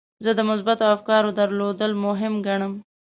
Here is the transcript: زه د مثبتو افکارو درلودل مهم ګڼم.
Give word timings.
زه 0.23 0.31
د 0.35 0.39
مثبتو 0.49 0.85
افکارو 0.95 1.29
درلودل 1.39 1.91
مهم 2.05 2.33
ګڼم. 2.47 2.73